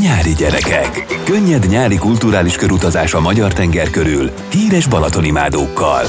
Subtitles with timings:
[0.00, 1.04] Nyári gyerekek.
[1.24, 6.02] Könnyed nyári kulturális körutazás a magyar tenger körül, híres balatonimádókkal.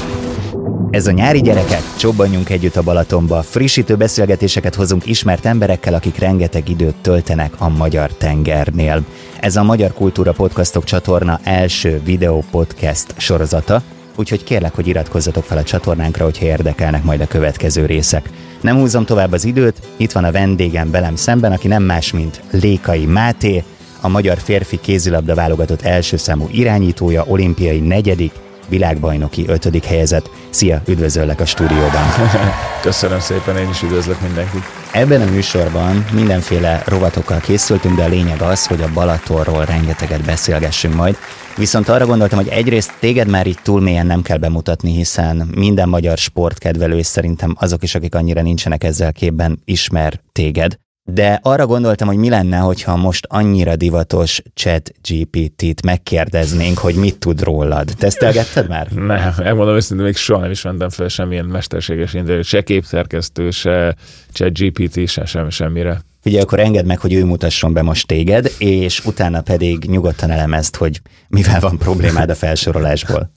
[0.90, 6.68] Ez a nyári gyerekek, csobbanjunk együtt a Balatonba, frissítő beszélgetéseket hozunk ismert emberekkel, akik rengeteg
[6.68, 9.04] időt töltenek a magyar tengernél.
[9.40, 13.82] Ez a Magyar Kultúra Podcastok csatorna első videó podcast sorozata,
[14.16, 18.30] úgyhogy kérlek, hogy iratkozzatok fel a csatornánkra, hogyha érdekelnek majd a következő részek.
[18.60, 22.40] Nem húzom tovább az időt, itt van a vendégem velem szemben, aki nem más, mint
[22.50, 23.64] Lékai Máté,
[24.00, 28.32] a magyar férfi kézilabda válogatott első számú irányítója, olimpiai negyedik,
[28.68, 30.30] világbajnoki ötödik helyezett.
[30.50, 32.04] Szia, üdvözöllek a stúdióban.
[32.82, 34.62] Köszönöm szépen, én is üdvözlök mindenkit.
[34.92, 40.94] Ebben a műsorban mindenféle rovatokkal készültünk, de a lényeg az, hogy a Balatonról rengeteget beszélgessünk
[40.94, 41.16] majd.
[41.56, 45.88] Viszont arra gondoltam, hogy egyrészt téged már itt túl mélyen nem kell bemutatni, hiszen minden
[45.88, 50.78] magyar sportkedvelő, és szerintem azok is, akik annyira nincsenek ezzel képben, ismer téged.
[51.12, 57.18] De arra gondoltam, hogy mi lenne, hogyha most annyira divatos chat GPT-t megkérdeznénk, hogy mit
[57.18, 57.90] tud rólad.
[57.98, 58.88] Tesztelgetted már?
[58.88, 63.94] Nem, elmondom őszintén, még soha nem is mentem fel semmilyen mesterséges interjú, se képszerkesztő, se
[64.32, 66.00] chat GPT, se semmi, semmire.
[66.24, 70.76] Ugye akkor engedd meg, hogy ő mutasson be most téged, és utána pedig nyugodtan elemezd,
[70.76, 73.30] hogy mivel van problémád a felsorolásból.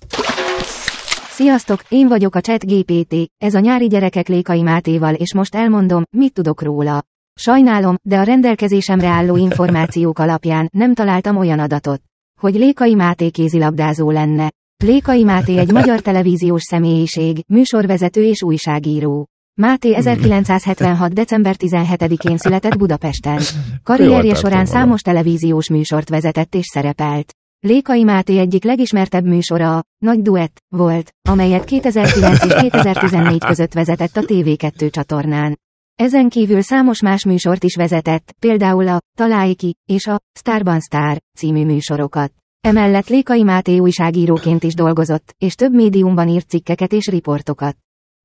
[1.29, 6.33] Sziasztok, én vagyok a ChatGPT, ez a nyári gyerekek Lékai Mátéval és most elmondom, mit
[6.33, 7.03] tudok róla.
[7.35, 12.01] Sajnálom, de a rendelkezésemre álló információk alapján nem találtam olyan adatot,
[12.39, 14.51] hogy Lékai Máté kézilabdázó lenne.
[14.83, 19.27] Lékai Máté egy magyar televíziós személyiség, műsorvezető és újságíró.
[19.53, 21.13] Máté 1976.
[21.13, 23.41] december 17-én született Budapesten.
[23.83, 27.33] Karrierje során számos televíziós műsort vezetett és szerepelt.
[27.59, 34.17] Lékai Máté egyik legismertebb műsora a Nagy Duett volt, amelyet 2009 és 2014 között vezetett
[34.17, 35.59] a TV2 csatornán.
[35.95, 41.17] Ezen kívül számos más műsort is vezetett, például a Találj ki és a Starban Star
[41.37, 42.33] című műsorokat.
[42.61, 47.77] Emellett Lékai Máté újságíróként is dolgozott, és több médiumban írt cikkeket és riportokat.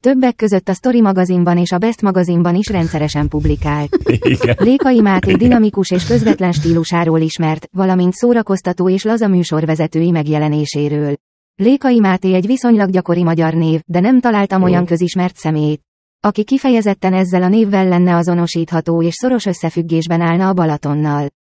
[0.03, 3.97] Többek között a Story magazinban és a Best magazinban is rendszeresen publikált.
[4.23, 4.57] Igen.
[4.59, 11.17] Lékai Máté dinamikus és közvetlen stílusáról ismert, valamint szórakoztató és laza műsorvezetői megjelenéséről.
[11.55, 15.83] Lékai Máté egy viszonylag gyakori magyar név, de nem találtam olyan közismert szemét,
[16.21, 21.27] aki kifejezetten ezzel a névvel lenne azonosítható és szoros összefüggésben állna a Balatonnal.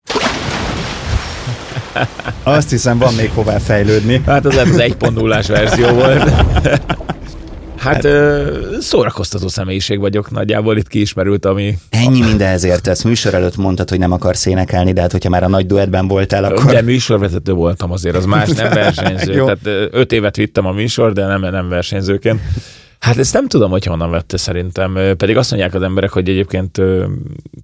[2.42, 4.22] Azt hiszem, van még hová fejlődni.
[4.26, 6.30] Hát az lehet az 1.0-ás verzió volt.
[7.76, 11.78] Hát ö, szórakoztató személyiség vagyok, nagyjából itt kiismerült, ami...
[11.90, 13.02] Ennyi mindenhez értesz.
[13.02, 16.44] Műsor előtt mondtad, hogy nem akarsz énekelni, de hát hogyha már a nagy duettben voltál,
[16.44, 16.72] akkor...
[16.72, 19.44] De műsorvezető voltam azért, az más, nem versenyző.
[19.44, 22.40] Tehát öt évet vittem a műsor, de nem, nem versenyzőként.
[23.02, 24.98] Hát ezt nem tudom, hogy honnan vette szerintem.
[25.16, 26.72] Pedig azt mondják az emberek, hogy egyébként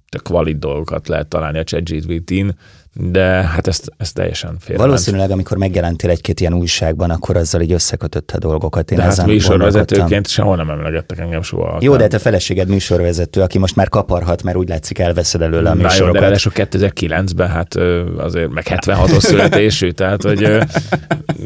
[0.09, 2.47] tök valid dolgokat lehet találni a ChatGPT-n,
[2.93, 4.83] de hát ezt, ezt teljesen félre.
[4.83, 8.91] Valószínűleg, amikor megjelentél egy-két ilyen újságban, akkor azzal így összekötötte dolgokat.
[8.91, 11.77] Én De hát műsorvezetőként sehol nem emlegettek engem soha.
[11.81, 15.73] Jó, de te feleséged műsorvezető, aki most már kaparhat, mert úgy látszik elveszed előle a
[15.73, 16.21] Na jó, de műsorokat.
[16.21, 17.75] ráadásul 2009-ben, hát
[18.17, 20.39] azért meg 76-os születésű, tehát hogy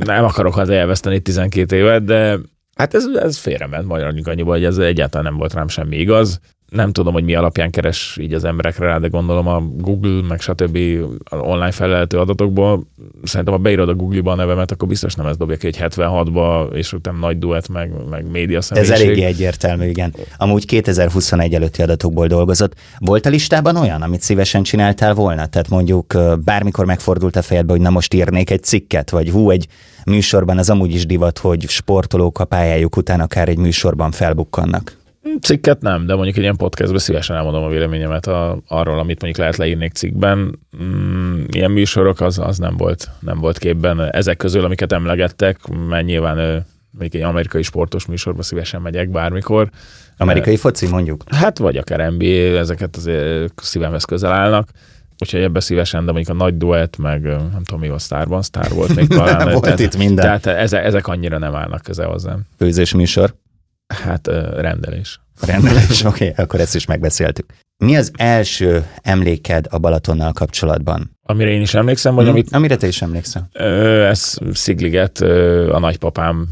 [0.06, 2.40] nem akarok az elveszteni 12 évet, de
[2.76, 6.40] hát ez, ez félrement magyarul annyiba, hogy ez egyáltalán nem volt rám semmi igaz.
[6.74, 10.42] Nem tudom, hogy mi alapján keres így az emberekre rá, de gondolom a Google, meg
[10.42, 10.78] stb.
[11.32, 12.84] online felelhető adatokból.
[13.24, 16.74] Szerintem, ha beírod a Google-ba a nevemet, akkor biztos nem ez dobja ki, hogy 76-ba,
[16.74, 19.06] és utána nagy duett, meg, meg média Ez személyiség.
[19.08, 20.14] eléggé egyértelmű, igen.
[20.38, 22.74] Amúgy 2021 előtti adatokból dolgozott.
[23.00, 25.46] Volt a listában olyan, amit szívesen csináltál volna?
[25.46, 29.68] Tehát mondjuk bármikor megfordult a fejedbe, hogy na most írnék egy cikket, vagy hú, egy
[30.06, 35.02] műsorban az amúgy is divat, hogy sportolók a pályájuk után akár egy műsorban felbukkannak.
[35.42, 39.38] Cikket nem, de mondjuk egy ilyen podcastben szívesen elmondom a véleményemet a, arról, amit mondjuk
[39.38, 40.60] lehet leírni egy cikkben.
[40.84, 44.12] Mm, ilyen műsorok az, az nem volt nem volt képben.
[44.12, 45.58] Ezek közül, amiket emlegettek,
[45.90, 49.70] mert nyilván mondjuk egy amerikai sportos műsorba szívesen megyek bármikor.
[50.18, 51.24] Amerikai foci mondjuk.
[51.30, 54.70] Hát vagy akár NBA, ezeket azért szívemhez közel állnak.
[55.20, 58.70] Úgyhogy ebbe szívesen, de mondjuk a nagy duett, meg nem tudom mi a Starban, Star
[58.70, 59.52] volt még talán.
[59.52, 60.26] Volt tehát, itt minden.
[60.26, 62.42] Tehát ezek, ezek annyira nem állnak közel hozzám.
[62.58, 63.34] Főzés műsor.
[63.94, 65.20] Hát rendelés.
[65.42, 67.46] Rendelés, oké, okay, akkor ezt is megbeszéltük.
[67.78, 71.18] Mi az első emléked a Balatonnal kapcsolatban?
[71.22, 72.32] Amire én is emlékszem, vagy Hm?
[72.32, 73.50] amit Amire te is emlékszel?
[73.54, 75.20] Ö, ez Szigliget,
[75.72, 76.48] a nagypapám,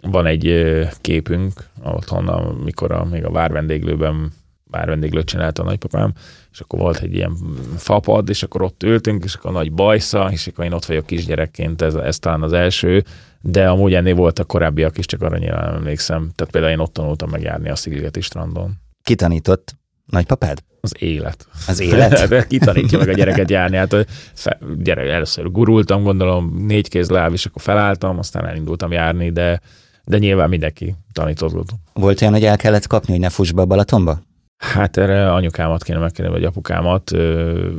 [0.00, 0.66] van egy
[1.00, 4.32] képünk otthon, amikor a, még a várvendéglőben
[4.70, 6.12] várvendéglőt csinálta a nagypapám,
[6.52, 7.36] és akkor volt egy ilyen
[7.76, 11.82] fapad, és akkor ott ültünk, és akkor nagy bajsza, és akkor én ott vagyok kisgyerekként,
[11.82, 13.04] ez, ez talán az első,
[13.40, 16.30] de amúgy ennél voltak korábbiak is, csak arra nyilván emlékszem.
[16.34, 18.72] Tehát például én ott tanultam meg járni a Szigligeti strandon.
[19.02, 19.76] Kitanított?
[20.06, 20.58] Nagypapád?
[20.80, 21.46] Az élet.
[21.66, 22.28] Az élet?
[22.28, 23.76] De Ki tanítja meg a gyereket járni?
[23.76, 29.30] Hát fe, gyere, először gurultam, gondolom, négy kéz láb, és akkor felálltam, aztán elindultam járni,
[29.30, 29.60] de,
[30.04, 31.70] de nyilván mindenki tanított.
[31.92, 34.20] Volt olyan, hogy el kellett kapni, hogy ne fuss be a Balatonba?
[34.58, 37.10] Hát erre anyukámat kéne megkérni, vagy apukámat.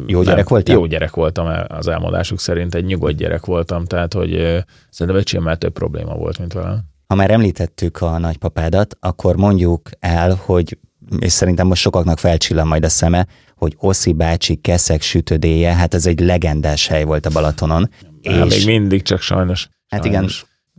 [0.05, 0.75] Jó gyerek voltam?
[0.75, 5.73] Jó gyerek voltam az elmondásuk szerint, egy nyugodt gyerek voltam, tehát hogy szerintem öcsémmel több
[5.73, 6.79] probléma volt, mint velem.
[7.07, 10.77] Ha már említettük a nagypapádat, akkor mondjuk el, hogy
[11.19, 16.05] és szerintem most sokaknak felcsillan majd a szeme, hogy Oszi bácsi keszek sütödéje, hát ez
[16.05, 17.89] egy legendás hely volt a Balatonon.
[18.23, 18.65] Há, és...
[18.65, 19.69] Még mindig, csak sajnos.
[19.87, 20.29] Hát igen,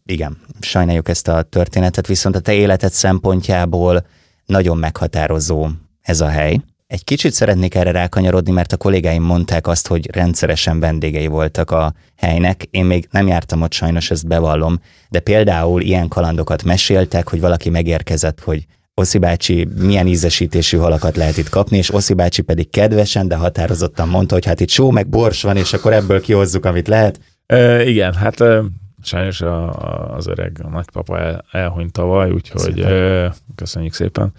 [0.05, 4.07] igen, sajnáljuk ezt a történetet, viszont a te életed szempontjából
[4.47, 5.69] nagyon meghatározó
[6.03, 6.61] ez a hely.
[6.87, 11.95] Egy kicsit szeretnék erre rákanyarodni, mert a kollégáim mondták azt, hogy rendszeresen vendégei voltak a
[12.17, 12.63] helynek.
[12.71, 17.71] Én még nem jártam ott, sajnos ezt bevallom, de például ilyen kalandokat meséltek, hogy valaki
[17.71, 23.29] megérkezett, hogy Oszi bácsi milyen ízesítésű halakat lehet itt kapni, és Oszi bácsi pedig kedvesen,
[23.29, 26.89] de határozottan mondta, hogy hát itt só meg bors van, és akkor ebből kihozzuk, amit
[26.89, 27.21] lehet.
[27.47, 28.63] E, igen, hát e,
[29.03, 34.33] sajnos a, az öreg a nagypapa el, elhunyt tavaly, úgyhogy e, köszönjük szépen.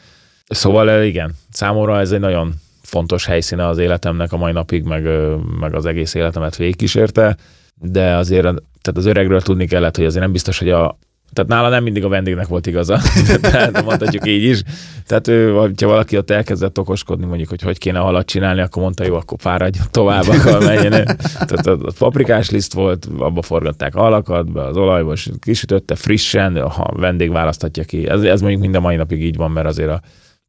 [0.52, 5.04] Szóval igen, számomra ez egy nagyon fontos helyszíne az életemnek a mai napig, meg,
[5.60, 7.38] meg az egész életemet végigkísérte,
[7.76, 8.44] de azért
[8.82, 10.98] tehát az öregről tudni kellett, hogy azért nem biztos, hogy a,
[11.34, 13.00] tehát nála nem mindig a vendégnek volt igaza,
[13.42, 14.62] tehát mondhatjuk így is.
[15.08, 19.06] Tehát ő, ha valaki ott elkezdett okoskodni, mondjuk, hogy hogy kéne halat csinálni, akkor mondta,
[19.06, 20.92] jó, akkor fáradj tovább, akkor menjen.
[21.34, 26.70] Tehát a paprikás liszt volt, abba forgatták a halakat, be az olajba, és kisütötte frissen,
[26.70, 28.08] ha vendég választhatja ki.
[28.08, 30.02] Ez, ez mondjuk mind a mai napig így van, mert azért a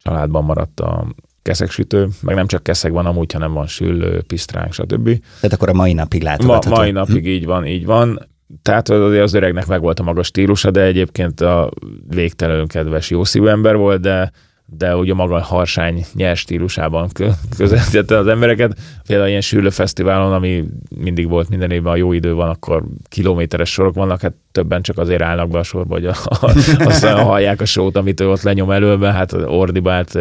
[0.03, 1.07] családban maradt a
[1.41, 5.05] keszeksütő, meg nem csak keszek van amúgy, hanem van süllő, pisztránk, stb.
[5.39, 6.69] Tehát akkor a mai napig látogatható.
[6.69, 7.29] Ma, mai napig hm.
[7.29, 8.27] így van, így van.
[8.61, 11.71] Tehát az öregnek meg volt a magas stílusa, de egyébként a
[12.07, 14.31] végtelenül kedves, jó szívű ember volt, de
[14.65, 17.09] de ugye maga harsány nyers stílusában
[17.57, 18.77] közelítette az embereket.
[19.07, 20.63] Például ilyen sűrű fesztiválon, ami
[20.95, 24.97] mindig volt minden évben, a jó idő van, akkor kilométeres sorok vannak, hát többen csak
[24.97, 28.41] azért állnak be a sorba, hogy a, a, aztán hallják a sót, amit ő ott
[28.41, 30.13] lenyom előbe, hát ordibált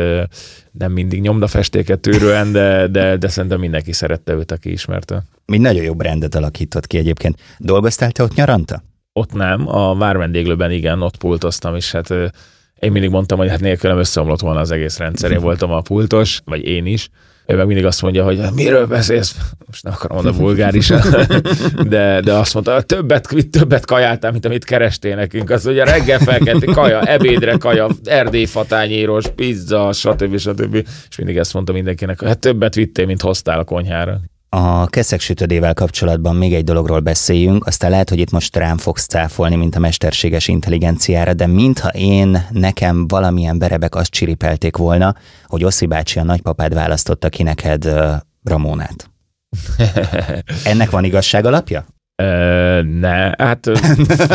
[0.70, 5.22] nem mindig nyomdafestéket tűrően, de, de, de szerintem mindenki szerette őt, aki ismerte.
[5.46, 7.40] Mi nagyon jó brandet alakított ki egyébként.
[7.58, 8.82] Dolgoztál te ott nyaranta?
[9.12, 12.14] Ott nem, a várvendéglőben igen, ott pultoztam, és hát
[12.82, 15.30] én mindig mondtam, hogy hát nélkülem összeomlott volna az egész rendszer.
[15.30, 17.08] Én voltam a pultos, vagy én is.
[17.46, 19.36] Ő meg mindig azt mondja, hogy miről beszélsz?
[19.66, 21.00] Most nem akarom mondani vulgárisan,
[21.88, 25.50] de, de azt mondta, hogy többet, többet kajáltál, mint amit kerestél nekünk.
[25.50, 30.38] Az ugye reggel felkelti kaja, ebédre kaja, erdélyfatányéros, pizza, stb.
[30.38, 30.74] stb.
[31.08, 34.20] És mindig ezt mondta mindenkinek, hogy hát többet vittél, mint hoztál a konyhára.
[34.54, 39.06] A keszek sütödével kapcsolatban még egy dologról beszéljünk, aztán lehet, hogy itt most rám fogsz
[39.06, 45.16] cáfolni, mint a mesterséges intelligenciára, de mintha én, nekem valamilyen berebek azt csiripelték volna,
[45.46, 48.12] hogy Oszi bácsi a nagypapád választotta ki neked uh,
[48.42, 49.10] Ramónát.
[50.64, 51.86] Ennek van igazság alapja?
[52.22, 53.70] Uh, ne, hát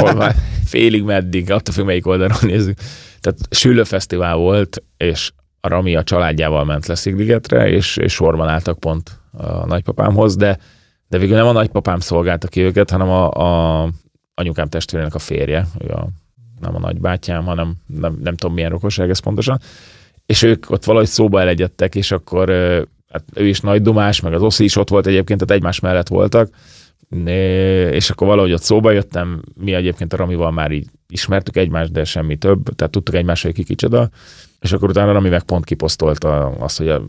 [0.66, 2.78] félig meddig, attól függ, melyik oldalon nézzük.
[3.19, 5.31] Tehát Sülő Fesztivál volt, és
[5.68, 10.58] a Rami a családjával ment le Szigligetre, és, és sorban álltak pont a nagypapámhoz, de,
[11.08, 13.90] de végül nem a nagypapám szolgálta ki őket, hanem a, a
[14.36, 16.08] anyukám testvérének a férje, ő a,
[16.60, 19.60] nem a nagybátyám, hanem nem, nem tudom milyen rokonság ez pontosan,
[20.25, 22.50] és ők ott valahogy szóba elegyedtek, és akkor
[23.12, 26.08] hát ő is nagy dumás, meg az Oszi is ott volt egyébként, tehát egymás mellett
[26.08, 26.50] voltak,
[27.92, 32.04] és akkor valahogy ott szóba jöttem, mi egyébként a Ramival már így ismertük egymást, de
[32.04, 34.09] semmi több, tehát tudtuk egymást, hogy ki kicsoda,
[34.59, 37.02] és akkor utána Rami meg pont kiposztolta azt, hogy a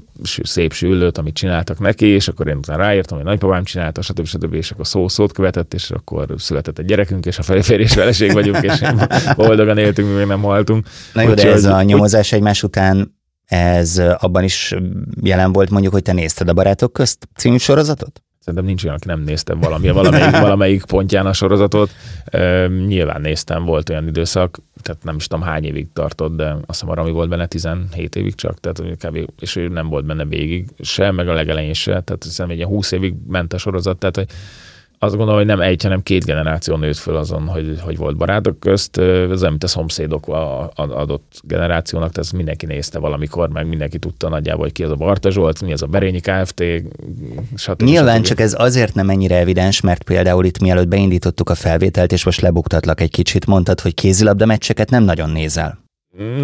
[0.42, 4.26] szép sűlőt, amit csináltak neki, és akkor én utána ráírtam, hogy nagypapám csinálta, stb.
[4.26, 4.54] stb.
[4.54, 8.62] és akkor szó szót követett, és akkor született egy gyerekünk, és a férj feleség vagyunk,
[8.62, 8.80] és
[9.36, 10.86] boldogan éltünk, mi még nem haltunk.
[11.12, 14.74] Na jó, de ez a nyomozás egymás után ez abban is
[15.22, 18.22] jelen volt mondjuk, hogy te nézted a Barátok közt című sorozatot?
[18.48, 21.90] Szerintem nincs olyan, aki nem nézte valami, valamelyik, valamelyik pontján a sorozatot.
[22.24, 26.62] E, nyilván néztem, volt olyan időszak, tehát nem is tudom hány évig tartott, de azt
[26.66, 29.30] hiszem arra, ami volt benne 17 évig csak, tehát kb.
[29.40, 32.92] és ő nem volt benne végig se, meg a legelején se, tehát hiszem egy 20
[32.92, 34.28] évig ment a sorozat, tehát hogy
[34.98, 38.60] azt gondolom, hogy nem egy, hanem két generáció nőtt föl azon, hogy, hogy volt barátok
[38.60, 38.98] közt.
[38.98, 40.28] Ez nem, mint a szomszédok
[40.74, 45.30] adott generációnak, tehát mindenki nézte valamikor, meg mindenki tudta nagyjából, hogy ki az a Barta
[45.30, 46.62] Zsolt, mi az a Berényi Kft.
[47.56, 47.82] Stb.
[47.82, 48.26] Nyilván stb.
[48.26, 52.40] csak ez azért nem ennyire evidens, mert például itt mielőtt beindítottuk a felvételt, és most
[52.40, 55.78] lebuktatlak egy kicsit, mondtad, hogy kézilabda meccseket nem nagyon nézel.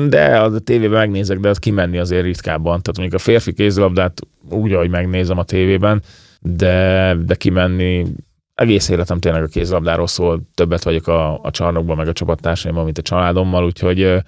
[0.09, 2.83] De a tévében megnézek, de az kimenni azért ritkábban.
[2.83, 4.21] Tehát mondjuk a férfi kézilabdát
[4.51, 6.03] úgy, ahogy megnézem a tévében,
[6.41, 8.07] de, de kimenni
[8.55, 12.99] egész életem tényleg a kézlabdáról szól, többet vagyok a, a csarnokban, meg a csapattársaimmal, mint
[12.99, 14.23] a családommal, úgyhogy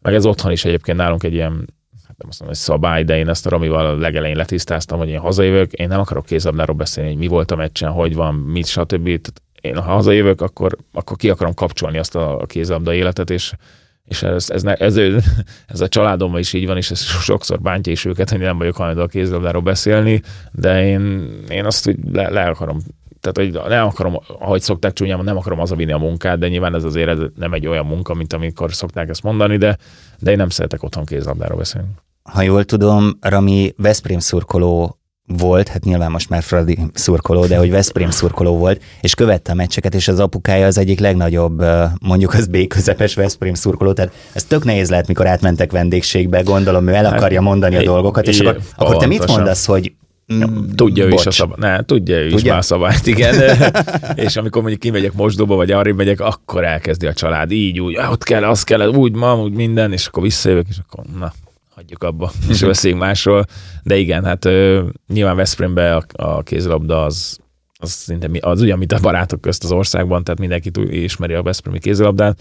[0.00, 1.66] meg ez otthon is egyébként nálunk egy ilyen
[2.16, 5.18] nem azt mondom, hogy szabály, de én ezt a Ramival a legelején letisztáztam, hogy én
[5.18, 9.06] hazajövök, én nem akarok kézlabdáról beszélni, hogy mi volt a meccsen, hogy van, mit, stb.
[9.60, 13.52] Én ha hazajövök, akkor, akkor ki akarom kapcsolni azt a kézlabda életet, és
[14.04, 14.96] és ez, ez, ne, ez,
[15.66, 18.76] ez a családomban is így van, és ez sokszor bántja is őket, hogy nem vagyok
[18.76, 20.22] hajlandó a kézlabdáról beszélni,
[20.52, 22.78] de én, én azt úgy le, le akarom
[23.22, 26.84] tehát, hogy nem akarom, ahogy szokták csúnyán, nem akarom vinni a munkát, de nyilván ez
[26.84, 29.76] azért ez nem egy olyan munka, mint amikor szokták ezt mondani, de,
[30.18, 31.88] de én nem szeretek otthon kézlabdáról beszélni.
[32.22, 37.70] Ha jól tudom, Rami Veszprém szurkoló volt, hát nyilván most már Fradi szurkoló, de hogy
[37.70, 41.64] Veszprém szurkoló volt, és követte a meccseket, és az apukája az egyik legnagyobb,
[42.00, 46.88] mondjuk az B közepes Veszprém szurkoló, tehát ez tök nehéz lehet, mikor átmentek vendégségbe, gondolom
[46.88, 49.92] ő el hát, akarja mondani a dolgokat, és akkor, akkor te mit mondasz, hogy
[50.32, 51.58] Mm, tudja ő is a szabályt.
[51.58, 52.50] Ne, tudja ő is tudja?
[52.50, 53.34] már a szabályt, igen.
[54.26, 58.22] és amikor mondjuk kimegyek mosdóba, vagy arra megyek, akkor elkezdi a család így, úgy, ott
[58.22, 61.32] kell, az kell, úgy ma, úgy minden, és akkor visszajövök, és akkor na,
[61.74, 63.44] hagyjuk abba, és beszéljünk másról.
[63.82, 67.38] De igen, hát ö, nyilván Veszprémbe a, a kézilabda az,
[67.78, 71.78] az szinte az ugyan, mint a barátok közt az országban, tehát mindenki ismeri a Veszprémi
[71.78, 72.40] kézilabdát,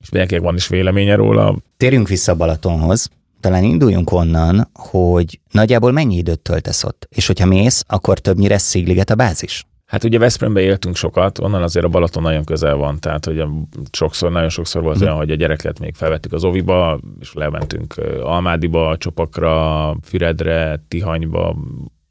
[0.00, 1.56] és mindenkinek van is véleménye róla.
[1.76, 7.84] Térjünk vissza Balatonhoz talán induljunk onnan, hogy nagyjából mennyi időt töltesz ott, és hogyha mész,
[7.86, 9.66] akkor többnyire Szigliget a bázis?
[9.86, 13.44] Hát ugye Veszprémbe éltünk sokat, onnan azért a Balaton nagyon közel van, tehát hogy
[13.90, 15.02] sokszor, nagyon sokszor volt mm.
[15.02, 21.56] olyan, hogy a gyereket még felvettük az Oviba, és lementünk Almádiba, Csopakra, Füredre, Tihanyba,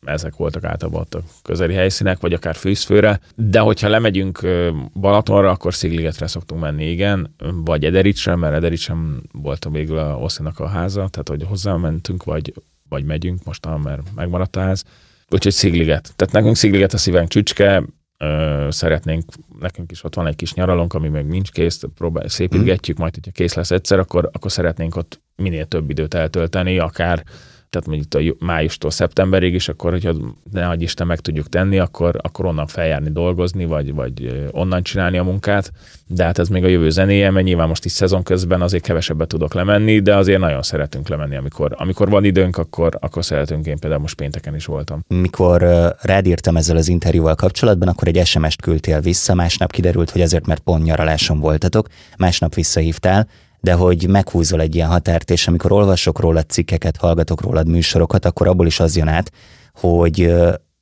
[0.08, 4.48] ezek voltak általában a közeli helyszínek, vagy akár fűzfőre, de hogyha lemegyünk
[4.94, 7.36] Balatonra, akkor Szigligetre szoktunk menni, igen,
[7.66, 12.24] vagy Edericsre, mert Edericsem volt a végül a Oszinak a háza, tehát hogy hozzá mentünk,
[12.24, 12.54] vagy,
[12.90, 14.84] vagy megyünk most, mert megmaradt a ház.
[15.30, 16.14] Úgyhogy Szigliget.
[16.16, 17.84] Tehát nekünk Szigliget a szívünk csücske,
[18.18, 22.98] ö, szeretnénk, nekünk is ott van egy kis nyaralónk, ami még nincs kész, próbál, szépítgetjük,
[22.98, 27.24] majd hogyha kész lesz egyszer, akkor, akkor szeretnénk ott minél több időt eltölteni, akár
[27.70, 30.14] tehát mondjuk a májustól szeptemberig is, akkor hogyha
[30.52, 35.18] ne adj Isten meg tudjuk tenni, akkor, akkor onnan feljárni dolgozni, vagy, vagy onnan csinálni
[35.18, 35.72] a munkát,
[36.08, 39.28] de hát ez még a jövő zenéje, mert nyilván most is szezon közben azért kevesebbet
[39.28, 43.80] tudok lemenni, de azért nagyon szeretünk lemenni, amikor, amikor van időnk, akkor, akkor szeretünk, én
[43.80, 45.00] például most pénteken is voltam.
[45.08, 45.62] Mikor
[46.02, 50.46] rád írtam ezzel az interjúval kapcsolatban, akkor egy SMS-t küldtél vissza, másnap kiderült, hogy azért,
[50.46, 53.28] mert pont nyaraláson voltatok, másnap visszahívtál,
[53.60, 58.48] de hogy meghúzol egy ilyen határt, és amikor olvasok rólad cikkeket, hallgatok rólad műsorokat, akkor
[58.48, 59.32] abból is az jön át,
[59.74, 60.34] hogy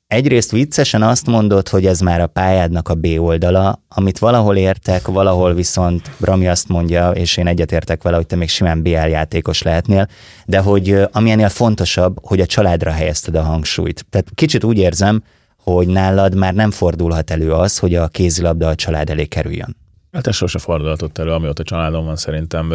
[0.06, 5.06] egyrészt viccesen azt mondod, hogy ez már a pályádnak a B oldala, amit valahol értek,
[5.06, 9.62] valahol viszont Rami azt mondja, és én egyetértek vele, hogy te még simán BL játékos
[9.62, 10.08] lehetnél,
[10.46, 14.06] de hogy ami ennél fontosabb, hogy a családra helyezted a hangsúlyt.
[14.10, 15.22] Tehát kicsit úgy érzem,
[15.62, 19.76] hogy nálad már nem fordulhat elő az, hogy a kézilabda a család elé kerüljön.
[20.16, 22.66] Hát ez sose fordulhatott elő, amióta családom van, szerintem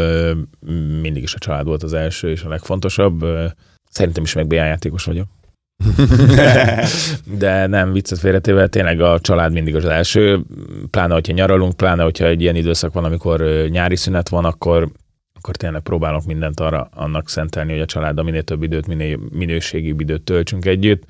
[1.02, 3.26] mindig is a család volt az első és a legfontosabb.
[3.90, 5.28] Szerintem is meg BA játékos vagyok.
[7.40, 10.42] De nem, viccet félretével, tényleg a család mindig az első,
[10.90, 14.90] pláne, hogyha nyaralunk, pláne, hogyha egy ilyen időszak van, amikor nyári szünet van, akkor,
[15.34, 19.96] akkor tényleg próbálok mindent arra annak szentelni, hogy a család minél több időt, minél minőségi
[20.00, 21.04] időt töltsünk együtt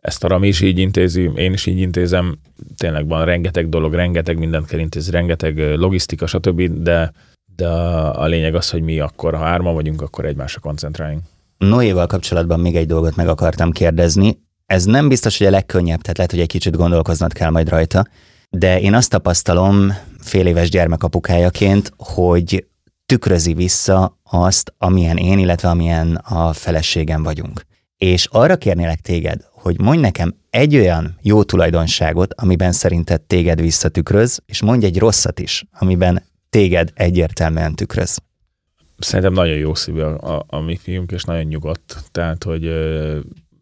[0.00, 2.38] ezt a Rami is így intézi, én is így intézem,
[2.76, 7.12] tényleg van rengeteg dolog, rengeteg mindent kell intézni, rengeteg logisztika, stb., de,
[7.56, 11.22] de a, lényeg az, hogy mi akkor, ha hárman vagyunk, akkor egymásra koncentráljunk.
[11.58, 14.38] Noéval kapcsolatban még egy dolgot meg akartam kérdezni.
[14.66, 18.06] Ez nem biztos, hogy a legkönnyebb, tehát lehet, hogy egy kicsit gondolkoznod kell majd rajta,
[18.50, 22.66] de én azt tapasztalom fél éves gyermekapukájaként, hogy
[23.06, 27.66] tükrözi vissza azt, amilyen én, illetve amilyen a feleségem vagyunk.
[27.96, 34.40] És arra kérnélek téged, hogy mondj nekem egy olyan jó tulajdonságot, amiben szerinted téged visszatükröz,
[34.46, 38.18] és mondj egy rosszat is, amiben téged egyértelműen tükröz.
[38.98, 41.96] Szerintem nagyon jó szívű a, a, a mi fiunk, és nagyon nyugodt.
[42.10, 43.18] Tehát, hogy ö,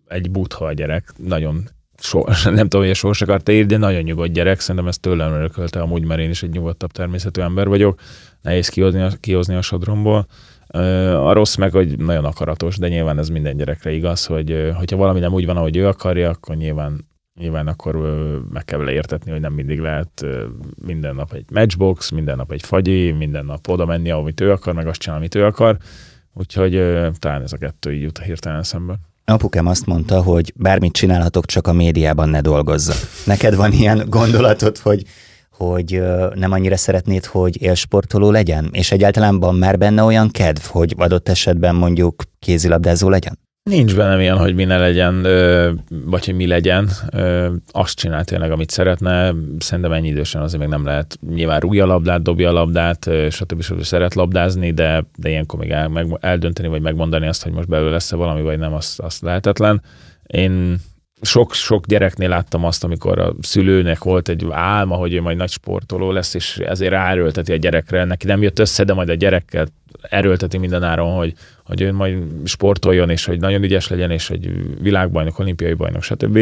[0.07, 4.33] egy butha a gyerek, nagyon so, nem tudom, hogy sors akart írni, de nagyon nyugodt
[4.33, 8.01] gyerek, szerintem ezt tőlem örökölte amúgy, mert én is egy nyugodtabb természetű ember vagyok,
[8.43, 10.27] nehéz kihozni a, kihozni a sodromból.
[10.67, 15.21] A rossz meg, hogy nagyon akaratos, de nyilván ez minden gyerekre igaz, hogy hogyha valami
[15.21, 17.05] nem úgy van, ahogy ő akarja, akkor nyilván
[17.41, 17.97] nyilván akkor
[18.53, 20.27] meg kell leértetni, hogy nem mindig lehet
[20.87, 24.75] minden nap egy matchbox, minden nap egy fagyi, minden nap oda menni, amit ő akar,
[24.75, 25.77] meg azt csinálni, amit ő akar.
[26.35, 26.73] Úgyhogy
[27.19, 28.95] talán ez a kettő így jut hirtelen szembe.
[29.25, 32.93] Apukám azt mondta, hogy bármit csinálhatok, csak a médiában ne dolgozza.
[33.27, 35.03] Neked van ilyen gondolatod, hogy
[35.57, 36.03] hogy
[36.35, 38.69] nem annyira szeretnéd, hogy élsportoló legyen?
[38.73, 43.39] És egyáltalán van már benne olyan kedv, hogy adott esetben mondjuk kézilabdázó legyen?
[43.71, 45.23] Nincs bennem ilyen, hogy mi ne legyen,
[46.05, 46.89] vagy hogy mi legyen.
[47.71, 49.35] Azt csinál tényleg, amit szeretne.
[49.59, 51.19] Szerintem ennyi idősen azért még nem lehet.
[51.35, 53.63] Nyilván rúgja a labdát, dobja a labdát, stb.
[53.63, 53.83] stb.
[53.83, 57.91] szeret labdázni, de, de ilyenkor még el, meg, eldönteni, vagy megmondani azt, hogy most belőle
[57.91, 59.83] lesz-e valami, vagy nem, az, az lehetetlen.
[60.27, 60.79] Én
[61.21, 66.11] sok-sok gyereknél láttam azt, amikor a szülőnek volt egy álma, hogy ő majd nagy sportoló
[66.11, 68.05] lesz, és ezért ráerőlteti a gyerekre.
[68.05, 69.67] Neki nem jött össze, de majd a gyerekkel
[70.03, 75.39] erőlteti mindenáron, hogy, hogy ő majd sportoljon, és hogy nagyon ügyes legyen, és hogy világbajnok,
[75.39, 76.39] olimpiai bajnok, stb.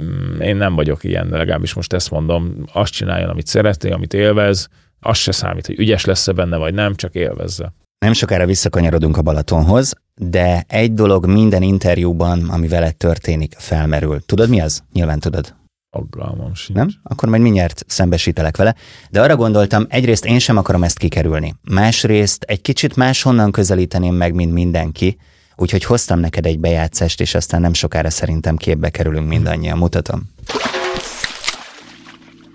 [0.00, 4.14] Mm, én nem vagyok ilyen, de legalábbis most ezt mondom, azt csináljon, amit szeretné, amit
[4.14, 4.68] élvez,
[5.00, 7.72] az se számít, hogy ügyes lesz-e benne, vagy nem, csak élvezze.
[7.98, 14.22] Nem sokára visszakanyarodunk a Balatonhoz, de egy dolog minden interjúban, ami veled történik, felmerül.
[14.26, 14.82] Tudod mi az?
[14.92, 15.54] Nyilván tudod.
[15.90, 16.78] Aggalmam sincs.
[16.78, 16.88] Nem?
[17.02, 18.74] Akkor majd mindjárt szembesítelek vele.
[19.10, 21.54] De arra gondoltam, egyrészt én sem akarom ezt kikerülni.
[21.70, 25.16] Másrészt egy kicsit máshonnan közelíteném meg, mint mindenki.
[25.56, 29.78] Úgyhogy hoztam neked egy bejátszást, és aztán nem sokára szerintem képbe kerülünk mindannyian.
[29.78, 30.22] Mutatom.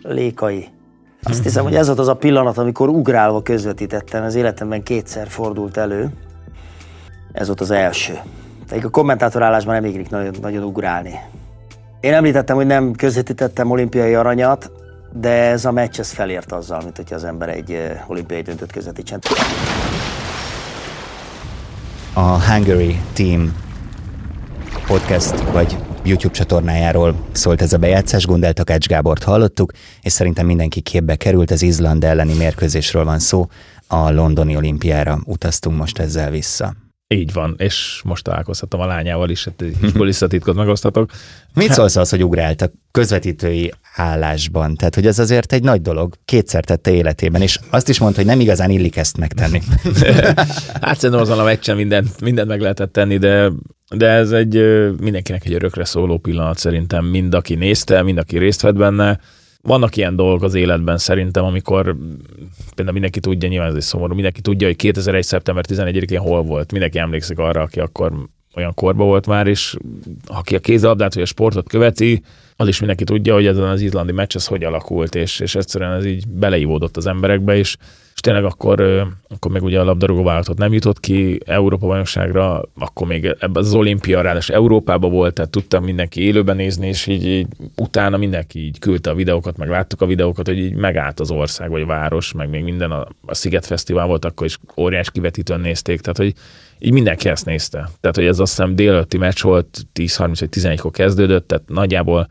[0.01, 0.67] Lékai.
[1.23, 5.77] Azt hiszem, hogy ez volt az a pillanat, amikor ugrálva közvetítettem, az életemben kétszer fordult
[5.77, 6.11] elő.
[7.31, 8.19] Ez volt az első.
[8.67, 11.19] Tehát a kommentátorállásban nem égrik nagyon, nagyon ugrálni.
[11.99, 14.71] Én említettem, hogy nem közvetítettem olimpiai aranyat,
[15.13, 19.19] de ez a meccs ez felért azzal, mint hogyha az ember egy olimpiai döntőt közvetítsen.
[22.13, 23.55] A Hungary Team
[24.87, 29.71] podcast vagy YouTube csatornájáról szólt ez a bejátszás, Gundel Takács Gábort hallottuk,
[30.01, 33.47] és szerintem mindenki képbe került, az Izland elleni mérkőzésről van szó,
[33.87, 36.73] a londoni olimpiára utaztunk most ezzel vissza.
[37.15, 41.11] Így van, és most találkozhatom a lányával is, hát egy kulisszatitkot megosztatok.
[41.53, 44.75] Mit szólsz az, hogy ugrált a közvetítői állásban?
[44.75, 48.29] Tehát, hogy ez azért egy nagy dolog, kétszer tette életében, és azt is mondta, hogy
[48.29, 49.61] nem igazán illik ezt megtenni.
[50.81, 53.51] hát szerintem azon a meccsen mindent, mindent meg lehetett tenni, de,
[53.95, 54.53] de ez egy
[54.99, 59.19] mindenkinek egy örökre szóló pillanat szerintem, mind aki nézte, mind aki részt vett benne,
[59.61, 61.83] vannak ilyen dolgok az életben szerintem, amikor
[62.75, 65.23] például mindenki tudja, nyilván ez egy szomorú, mindenki tudja, hogy 2001.
[65.23, 66.71] szeptember 11-én hol volt.
[66.71, 68.13] Mindenki emlékszik arra, aki akkor
[68.55, 69.75] olyan korba volt már, és
[70.25, 72.21] aki a kézilabdát vagy a sportot követi,
[72.55, 75.91] az is mindenki tudja, hogy ezen az izlandi meccs az hogy alakult, és, és egyszerűen
[75.91, 77.77] ez így beleívódott az emberekbe, és
[78.19, 78.81] és tényleg akkor,
[79.27, 83.73] akkor még ugye a labdarúgó vállalatot nem jutott ki Európa bajnokságra, akkor még ebben az
[83.73, 88.79] olimpia ráadásul Európában volt, tehát tudtam mindenki élőben nézni, és így, így utána mindenki így
[88.79, 92.33] küldte a videókat, meg láttuk a videókat, hogy így megállt az ország, vagy a város,
[92.33, 96.33] meg még minden, a, a Sziget Fesztivál volt, akkor is óriás kivetítőn nézték, tehát hogy
[96.79, 97.89] így mindenki ezt nézte.
[97.99, 102.27] Tehát, hogy ez azt hiszem délelőtti meccs volt, 10-30 vagy 11-kor kezdődött, tehát nagyjából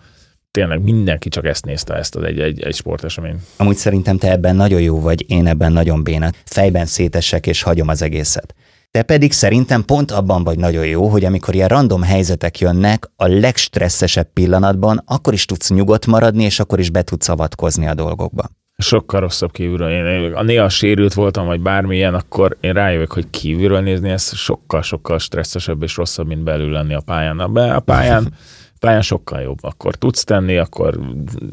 [0.50, 3.37] tényleg mindenki csak ezt nézte, ezt az egy, egy, egy sportesemény.
[3.56, 6.30] Amúgy szerintem te ebben nagyon jó vagy, én ebben nagyon béna.
[6.44, 8.54] Fejben szétesek és hagyom az egészet.
[8.90, 13.26] Te pedig szerintem pont abban vagy nagyon jó, hogy amikor ilyen random helyzetek jönnek, a
[13.26, 18.48] legstresszesebb pillanatban, akkor is tudsz nyugodt maradni, és akkor is be tudsz avatkozni a dolgokba.
[18.76, 19.90] Sokkal rosszabb kívülről.
[19.90, 25.18] Én a néha sérült voltam, vagy bármilyen, akkor én rájövök, hogy kívülről nézni, ez sokkal-sokkal
[25.18, 27.38] stresszesebb és rosszabb, mint belül lenni a pályán.
[27.38, 28.28] A pályán
[28.78, 29.58] pályán sokkal jobb.
[29.60, 31.00] Akkor tudsz tenni, akkor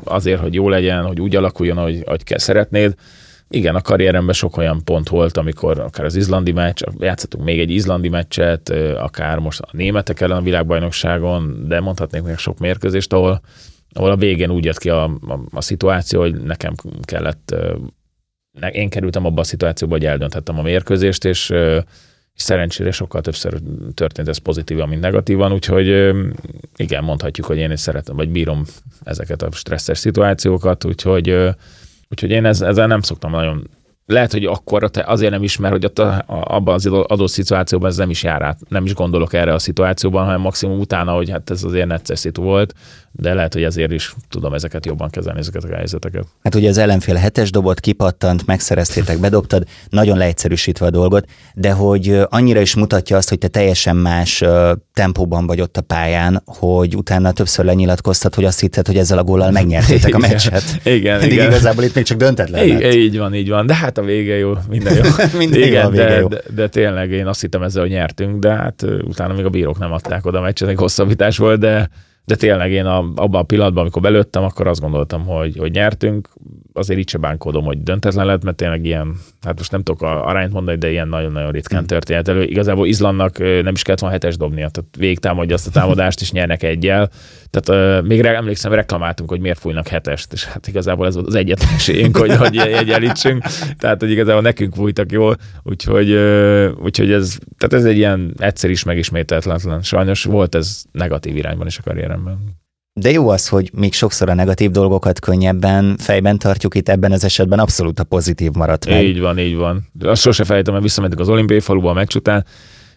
[0.03, 2.95] azért, hogy jó legyen, hogy úgy alakuljon, ahogy, ahogy kell szeretnéd.
[3.49, 7.71] Igen, a karrieremben sok olyan pont volt, amikor akár az izlandi meccs, játszottunk még egy
[7.71, 13.41] izlandi meccset, akár most a németek ellen a világbajnokságon, de mondhatnék még sok mérkőzést, ahol,
[13.93, 17.55] ahol a végén úgy jött ki a, a, a szituáció, hogy nekem kellett,
[18.71, 21.53] én kerültem abba a szituációba, hogy eldönthettem a mérkőzést, és
[22.35, 23.59] szerencsére sokkal többször
[23.93, 26.13] történt ez pozitívan, mint negatívan, úgyhogy
[26.75, 28.65] igen, mondhatjuk, hogy én is szeretem, vagy bírom
[29.03, 31.29] ezeket a stresszes szituációkat, úgyhogy,
[32.09, 33.69] úgyhogy én ezzel nem szoktam nagyon
[34.05, 38.09] lehet, hogy akkor azért nem ismer, hogy ott a, abban az adott szituációban ez nem
[38.09, 41.63] is jár át, nem is gondolok erre a szituációban, hanem maximum utána, hogy hát ez
[41.63, 42.73] azért necces szitu volt,
[43.17, 46.25] de lehet, hogy ezért is tudom ezeket jobban kezelni, ezeket a helyzeteket.
[46.43, 52.19] Hát ugye az ellenfél hetes dobot kipattant, megszereztétek, bedobtad, nagyon leegyszerűsítve a dolgot, de hogy
[52.29, 54.43] annyira is mutatja azt, hogy te teljesen más
[54.93, 59.23] tempóban vagy ott a pályán, hogy utána többször lenyilatkoztat, hogy azt hitted, hogy ezzel a
[59.23, 60.63] góllal megnyertétek a meccset.
[60.83, 61.47] igen, Pedig igen.
[61.47, 62.93] igazából itt még csak döntetlen lett.
[62.93, 65.01] Így van, így van, de hát a vége jó, minden jó.
[65.37, 66.27] minden igen, jó, a vége de, jó.
[66.27, 69.79] De, de, tényleg én azt hittem ezzel, hogy nyertünk, de hát utána még a bírók
[69.79, 71.89] nem adták oda a meccset, egy hosszabbítás volt, de
[72.25, 76.29] de tényleg én a, abban a pillanatban, amikor belőttem, akkor azt gondoltam, hogy, hogy nyertünk.
[76.73, 80.25] azért így se bánkódom, hogy döntetlen lett, mert tényleg ilyen, hát most nem tudok a
[80.25, 81.87] arányt mondani, de ilyen nagyon-nagyon ritkán hmm.
[81.87, 82.43] történt elő.
[82.43, 86.31] Igazából Izlandnak nem is kellett volna hetes dobnia, tehát végig támadja azt a támadást, és
[86.31, 87.09] nyernek egyel.
[87.49, 91.35] Tehát uh, még emlékszem, reklamáltunk, hogy miért fújnak hetest, és hát igazából ez volt az
[91.35, 93.43] egyetlen esélyünk, hogy, hogy egyenlítsünk.
[93.79, 98.69] Tehát, hogy igazából nekünk fújtak jól, úgyhogy, uh, úgyhogy ez, tehát ez egy ilyen egyszer
[98.69, 99.81] is megismételhetetlen.
[99.81, 101.81] Sajnos volt ez negatív irányban is a
[102.23, 102.63] karrieremben.
[102.93, 107.23] De jó az, hogy még sokszor a negatív dolgokat könnyebben fejben tartjuk, itt ebben az
[107.23, 109.03] esetben abszolút a pozitív maradt meg.
[109.03, 109.87] Így van, így van.
[109.99, 112.45] Azt sose felejtem, mert visszamentünk az olimpiai faluba a meccs után,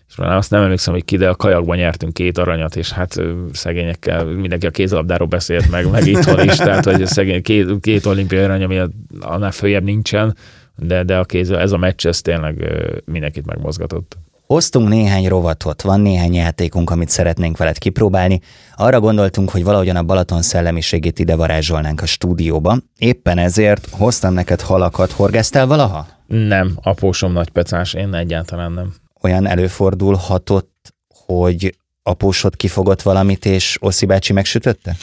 [0.09, 3.21] és már azt nem emlékszem, hogy ki, de a kajakban nyertünk két aranyat, és hát
[3.53, 8.43] szegényekkel mindenki a kézilabdáról beszélt meg, meg itthon is, tehát hogy szegény, két, két olimpiai
[8.43, 8.81] arany, ami
[9.21, 10.37] annál följebb nincsen,
[10.77, 12.65] de, de a kéz, ez a meccs, ez tényleg
[13.05, 14.17] mindenkit megmozgatott.
[14.49, 18.41] Hoztunk néhány rovatot, van néhány játékunk, amit szeretnénk veled kipróbálni.
[18.77, 22.77] Arra gondoltunk, hogy valahogyan a Balaton szellemiségét ide varázsolnánk a stúdióba.
[22.99, 25.11] Éppen ezért hoztam neked halakat.
[25.11, 26.07] Horgáztál valaha?
[26.27, 28.95] Nem, apósom nagy pecás, én egyáltalán nem.
[29.23, 30.95] Olyan előfordulhatott,
[31.27, 34.97] hogy apósod kifogott valamit, és Oszi bácsi megsütötte?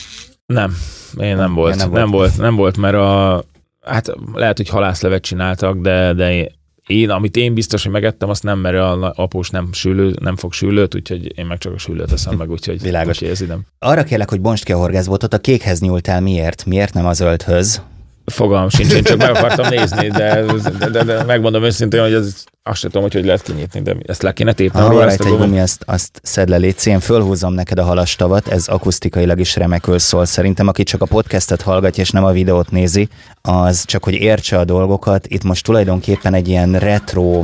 [0.46, 0.78] Nem,
[1.18, 1.76] én nem volt.
[1.76, 2.12] Nem, nem volt.
[2.12, 3.44] volt, nem volt, mert a,
[3.82, 6.52] hát lehet, hogy halászlevet csináltak, de, de
[6.88, 10.54] én, amit én biztos, hogy megettem, azt nem, mert a após nem, sülő, nem fog
[10.54, 13.22] sülőt, úgyhogy én meg csak a sülőt eszem meg, úgyhogy Világos.
[13.22, 13.66] Idem.
[13.80, 16.66] Arra kérlek, hogy bontsd ki a horgászbotot, a kékhez nyúltál miért?
[16.66, 17.82] Miért nem a zöldhöz?
[18.26, 20.44] Fogalmam sincs, én csak meg akartam nézni, de,
[20.80, 23.96] de, de, de megmondom őszintén, hogy ez azt sem tudom, hogy hogy lehet kinyitni, de
[24.06, 24.80] ezt le kéne tépni.
[24.80, 28.68] Ha van egy gumi, azt, azt szed le légy én fölhúzom neked a halastavat, ez
[28.68, 30.26] akusztikailag is remekül szól.
[30.26, 33.10] Szerintem, aki csak a podcastet hallgatja és nem a videót nézi,
[33.42, 35.28] az csak hogy értse a dolgokat.
[35.28, 37.44] Itt most tulajdonképpen egy ilyen retro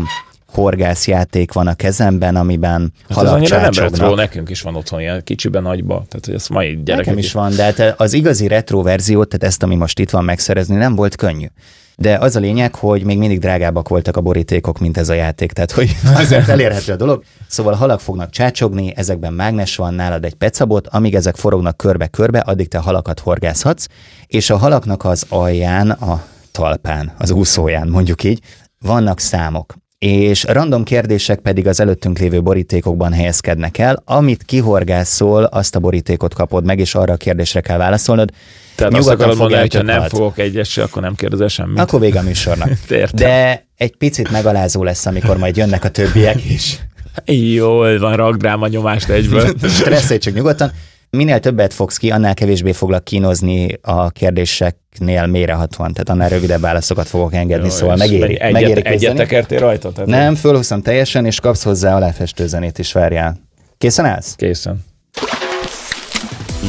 [0.52, 5.62] horgászjáték van a kezemben, amiben hát halak nem retro, nekünk is van otthon ilyen kicsiben,
[5.62, 8.82] nagyba, tehát hogy ezt mai gyerekek Nekem is, is van, de hát az igazi retro
[8.82, 11.48] verziót, tehát ezt, ami most itt van megszerezni, nem volt könnyű.
[11.96, 15.52] De az a lényeg, hogy még mindig drágábbak voltak a borítékok, mint ez a játék,
[15.52, 17.24] tehát hogy azért elérhető a dolog.
[17.48, 22.68] Szóval halak fognak csácsogni, ezekben mágnes van, nálad egy pecabot, amíg ezek forognak körbe-körbe, addig
[22.68, 23.86] te halakat horgászhatsz,
[24.28, 28.40] és a halaknak az alján, a talpán, az úszóján mondjuk így,
[28.80, 34.02] vannak számok és random kérdések pedig az előttünk lévő borítékokban helyezkednek el.
[34.06, 38.30] Amit kihorgászol, azt a borítékot kapod meg, és arra a kérdésre kell válaszolnod.
[38.76, 41.80] Tehát Nyugodtan azt akarod mondani, hogy ha nem fogok egyesre, akkor nem kérdezel semmit.
[41.80, 42.70] Akkor vége a műsornak.
[43.14, 46.80] De egy picit megalázó lesz, amikor majd jönnek a többiek is.
[47.26, 49.54] Jól van, rakd rám a nyomást egyből.
[49.80, 50.72] Stresszélj csak nyugodtan
[51.12, 57.08] minél többet fogsz ki, annál kevésbé foglak kínozni a kérdéseknél mérehatóan, tehát annál rövidebb válaszokat
[57.08, 58.40] fogok engedni, Jó, szóval megéri.
[58.40, 59.92] Egyet, megéri egyet tekertél rajta?
[59.92, 63.38] Tehát Nem, fölhúzom teljesen, és kapsz hozzá aláfestő zenét is, várjál.
[63.78, 64.36] Készen állsz?
[64.36, 64.86] Készen.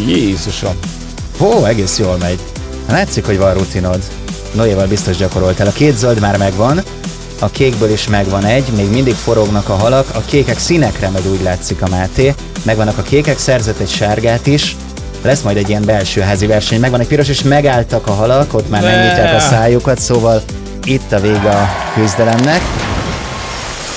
[0.07, 0.75] Jézusom!
[1.41, 2.39] Ó, egész jól megy.
[2.89, 4.01] Látszik, hogy van rutinod.
[4.55, 5.67] Noéval biztos gyakoroltál.
[5.67, 6.81] A két zöld már megvan,
[7.43, 11.43] a kékből is megvan egy, még mindig forognak a halak, a kékek színekre megy úgy
[11.43, 14.77] látszik a Máté, megvannak a kékek, szerzett egy sárgát is,
[15.23, 18.69] lesz majd egy ilyen belső házi verseny, megvan egy piros, és megálltak a halak, ott
[18.69, 20.43] már megnyitják a szájukat, szóval
[20.85, 22.61] itt a vége a küzdelemnek.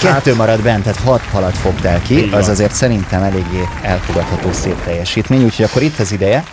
[0.02, 4.84] Kettő hát, marad bent, tehát hat halat fogtál ki, az azért szerintem eléggé elfogadható szép
[4.84, 6.44] teljesítmény, úgyhogy akkor itt az ideje,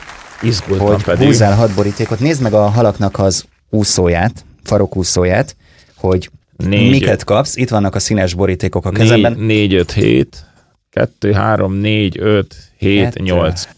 [0.42, 1.26] Izgultam hogy pedig.
[1.26, 2.20] húzzál hat borítékot.
[2.20, 5.56] Nézd meg a halaknak az úszóját, farokúszóját,
[5.96, 6.30] hogy
[6.68, 7.56] Négy, miket kapsz.
[7.56, 9.32] Itt vannak a színes borítékok a kezemben.
[9.32, 10.44] 4, 5, 7,
[10.90, 13.68] 2, 3, 4, 5, 7, 8.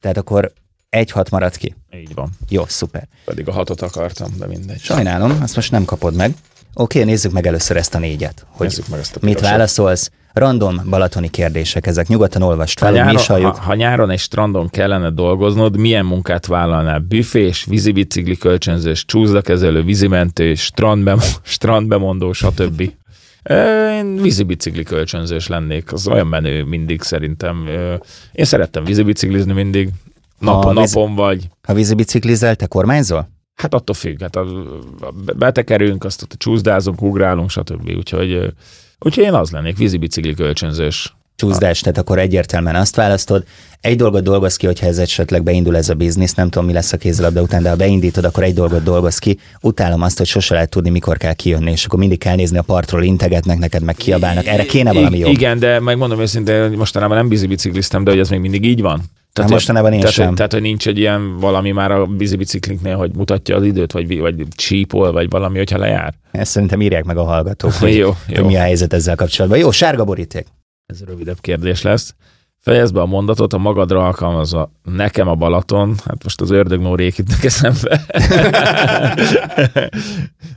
[0.00, 0.52] Tehát akkor
[0.88, 1.74] egy hat marad ki.
[1.94, 2.30] Így van.
[2.48, 3.08] Jó, szuper.
[3.24, 4.80] Pedig a hatot akartam, de mindegy.
[4.80, 6.34] Sajnálom, azt most nem kapod meg.
[6.74, 8.46] Oké, nézzük meg először ezt a négyet.
[8.48, 10.10] Hogy nézzük meg ezt a mit válaszolsz.
[10.34, 15.10] Random balatoni kérdések, ezek nyugodtan olvast fel, ha, nyáron, ha, ha nyáron egy strandon kellene
[15.10, 16.98] dolgoznod, milyen munkát vállalnál?
[16.98, 22.92] Büfés, vízibicikli kölcsönzős, csúszdakezelő, vízimentő, strandbem, strandbemondó, stb.
[23.98, 27.68] Én vízibicikli kölcsönzős lennék, az olyan menő mindig szerintem.
[28.32, 29.88] Én szerettem vízibiciklizni mindig,
[30.38, 31.48] Nap, napon vízi, vagy.
[31.62, 33.28] Ha vízibiciklizel, te kormányzol?
[33.54, 34.40] Hát attól függ, hát a,
[35.00, 37.90] a betekerünk, azt ott csúszdázunk, ugrálunk, stb.
[37.96, 38.52] Úgyhogy,
[39.04, 41.14] úgyhogy én az lennék, vízibicikli kölcsönzős.
[41.36, 43.44] Csúszdás, tehát akkor egyértelműen azt választod.
[43.80, 46.92] Egy dolgot dolgoz ki, hogyha ez esetleg beindul ez a biznisz, nem tudom, mi lesz
[46.92, 49.38] a kézilabda után, de ha beindítod, akkor egy dolgot dolgoz ki.
[49.60, 52.62] Utálom azt, hogy sose lehet tudni, mikor kell kijönni, és akkor mindig kell nézni a
[52.62, 54.46] partról, integetnek neked, meg kiabálnak.
[54.46, 55.28] Erre kéne valami jó.
[55.28, 59.02] Igen, de megmondom őszintén, hogy mostanában nem vízibicikliztem, de hogy ez még mindig így van.
[59.34, 60.34] Tehát, mostanában én tehát, sem.
[60.34, 64.46] Tehát, hogy nincs egy ilyen valami már a vízibiciklinknél, hogy mutatja az időt, vagy, vagy
[64.56, 66.14] csípol, vagy valami, hogyha lejár.
[66.30, 68.34] Ezt szerintem írják meg a hallgatók, hogy, jó, jó.
[68.34, 69.60] hogy mi a helyzet ezzel kapcsolatban.
[69.60, 70.46] Jó, sárga boríték.
[70.86, 72.14] Ez rövidebb kérdés lesz.
[72.60, 74.72] Fejezd be a mondatot, a magadra alkalmazva.
[74.82, 78.04] Nekem a Balaton, hát most az ördög Nórék itt eszembe.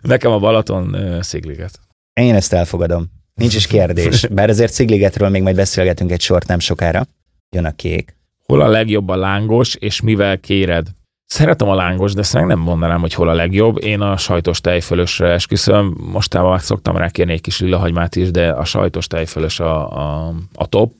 [0.01, 1.79] Nekem a Balaton Szigliget.
[2.13, 3.05] Én ezt elfogadom.
[3.33, 4.27] Nincs is kérdés.
[4.27, 7.07] Bár azért Szigligetről még majd beszélgetünk egy sort nem sokára.
[7.49, 8.15] Jön a kék.
[8.47, 10.87] Hol a legjobb a lángos, és mivel kéred?
[11.25, 13.83] Szeretem a lángos, de ezt meg nem mondanám, hogy hol a legjobb.
[13.83, 15.95] Én a sajtos tejfölösre esküszöm.
[16.11, 20.65] Mostában szoktam rá kérni egy kis lilahagymát is, de a sajtos tejfölös a, a, a
[20.65, 20.97] top.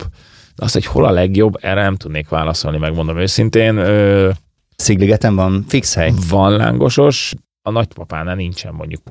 [0.56, 3.78] De az, hogy hol a legjobb, erre nem tudnék válaszolni, megmondom őszintén.
[3.78, 4.30] Ö,
[4.76, 6.12] Szigligeten van fix hely.
[6.30, 9.02] van lángosos, a nagypapánál nincsen mondjuk,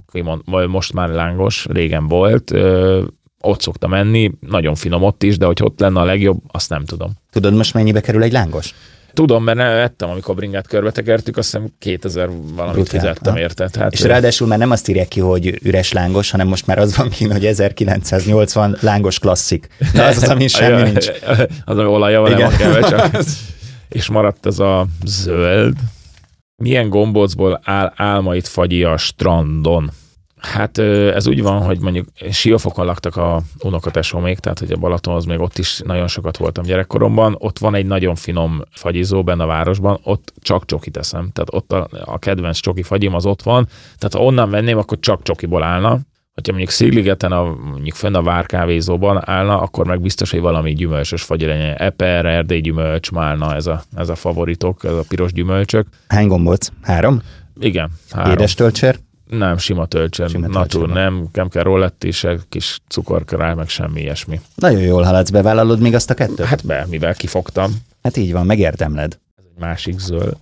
[0.68, 3.02] most már lángos, régen volt, ö,
[3.46, 6.84] ott szoktam menni, nagyon finom ott is, de hogy ott lenne a legjobb, azt nem
[6.84, 7.10] tudom.
[7.30, 8.74] Tudod most mennyibe kerül egy lángos?
[9.12, 13.38] Tudom, mert ne- ettem, amikor bringát körbe tekertük, azt hiszem 2000 valamit Brutál, fizettem ha.
[13.40, 13.68] érte.
[13.68, 16.96] Tehát, És ráadásul már nem azt írják ki, hogy üres lángos, hanem most már az
[16.96, 19.68] van ki, hogy 1980 lángos klasszik.
[19.92, 21.06] Na az az, ami semmi nincs.
[21.64, 23.16] Az, ami olaja van, nem keve, csak.
[23.88, 25.74] És maradt ez a zöld.
[26.62, 29.90] Milyen gombócból áll álmait fagyi a strandon?
[30.40, 35.40] Hát ez úgy van, hogy mondjuk Siófokon laktak a unokatesomék, tehát hogy a Balatonhoz még
[35.40, 37.36] ott is nagyon sokat voltam gyerekkoromban.
[37.38, 41.30] Ott van egy nagyon finom fagyizó benne a városban, ott csak csokit eszem.
[41.32, 43.68] Tehát ott a, a kedvenc csoki fagyim az ott van.
[43.98, 45.88] Tehát ha onnan venném, akkor csak csokiból állna.
[46.34, 51.22] Ha mondjuk Szigligeten, a, mondjuk fönn a várkávézóban állna, akkor meg biztos, hogy valami gyümölcsös
[51.22, 51.74] fagy legyen.
[51.76, 55.86] Eper, erdély gyümölcs, málna, ez a, ez a favoritok, ez a piros gyümölcsök.
[56.08, 56.68] Hány gombóc?
[56.82, 57.22] Három?
[57.60, 58.32] Igen, három.
[58.32, 58.98] Édes töltsér?
[59.28, 64.40] Nem, sima tölcsön, Sima natur, nem, nem kell rolletti, se kis cukorkarál, meg semmi ilyesmi.
[64.54, 66.46] Nagyon jól haladsz, bevállalod még azt a kettőt?
[66.46, 67.70] Hát be, mivel kifogtam,
[68.02, 69.18] Hát így van, megérdemled.
[69.36, 70.36] ez egy másik zöld.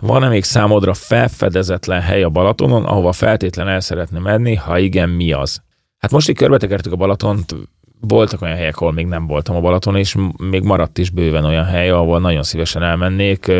[0.00, 5.32] Van-e még számodra felfedezetlen hely a Balatonon, ahova feltétlen el szeretném menni, ha igen, mi
[5.32, 5.62] az?
[5.98, 7.54] Hát most így körbetekertük a Balatont,
[8.00, 11.64] voltak olyan helyek, ahol még nem voltam a Balaton, és még maradt is bőven olyan
[11.64, 13.52] hely, ahol nagyon szívesen elmennék.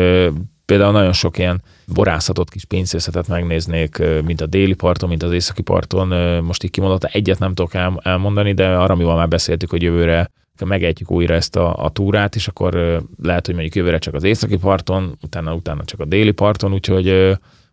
[0.69, 1.61] Például nagyon sok ilyen
[1.93, 6.07] borászatot, kis pincészetet megnéznék, mint a déli parton, mint az északi parton.
[6.43, 10.31] Most így kimondott, egyet nem tudok el- elmondani, de arra, amivel már beszéltük, hogy jövőre
[10.65, 12.73] megejtjük újra ezt a, a túrát, és akkor
[13.23, 17.09] lehet, hogy mondjuk jövőre csak az északi parton, utána, utána csak a déli parton, úgyhogy,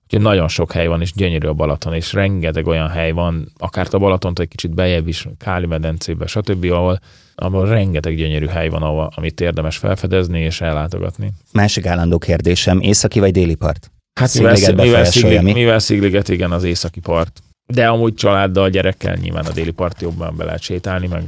[0.04, 3.86] úgyhogy nagyon sok hely van, és gyönyörű a Balaton, és rengeteg olyan hely van, akár
[3.90, 7.00] a Balatont egy kicsit bejebb is, Káli medencébe, stb., ahol,
[7.36, 11.32] ahol rengeteg gyönyörű hely van, ahol, amit érdemes felfedezni és ellátogatni.
[11.52, 13.90] Másik állandó kérdésem, északi vagy déli part?
[14.20, 15.60] Hát mivel, Szigliget mivel, befolyásolja, Sziglig, mi?
[15.60, 17.42] mivel Szigliget, igen, az északi part.
[17.66, 21.24] De amúgy családdal, gyerekkel nyilván a déli part jobban be lehet sétálni, meg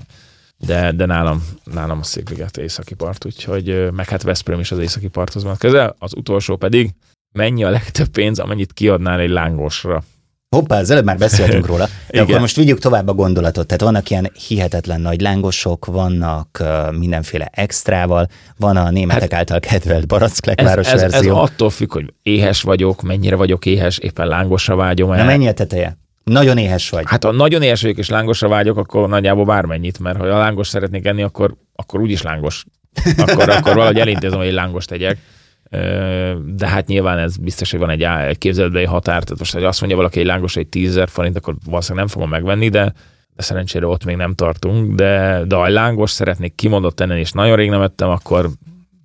[0.58, 5.08] de, de nálam, nálam a Szigliget északi part, úgyhogy meg hát Veszprém is az északi
[5.08, 5.96] parthoz van közel.
[5.98, 6.90] Az utolsó pedig,
[7.32, 10.02] mennyi a legtöbb pénz, amennyit kiadnál egy lángosra?
[10.56, 12.24] Hoppá, az előbb már beszéltünk róla, de Igen.
[12.24, 13.66] akkor most vigyük tovább a gondolatot.
[13.66, 19.60] Tehát vannak ilyen hihetetlen nagy lángosok, vannak uh, mindenféle extrával, van a németek hát, által
[19.60, 21.36] kedvelt baracklekváros Ez, ez, ez verzió.
[21.36, 25.24] attól függ, hogy éhes vagyok, mennyire vagyok éhes, éppen lángosra vágyom Na el.
[25.24, 25.98] mennyi a teteje?
[26.24, 27.04] Nagyon éhes vagy.
[27.06, 30.68] Hát ha nagyon éhes vagyok és lángosra vágyok, akkor nagyjából bármennyit, mert ha a lángos
[30.68, 32.64] szeretnék enni, akkor, akkor úgyis lángos.
[33.16, 35.18] Akkor, akkor valahogy elintézem, hogy egy lángost tegyek.
[36.46, 39.22] De hát nyilván ez biztos, hogy van egy, képzeletbeli határ.
[39.22, 42.30] Tehát most, hogy azt mondja valaki, egy lángos egy 10 forint, akkor valószínűleg nem fogom
[42.30, 42.92] megvenni, de,
[43.36, 44.94] de szerencsére ott még nem tartunk.
[44.94, 48.50] De, de ha lángos szeretnék kimondott enni, és nagyon rég nem ettem, akkor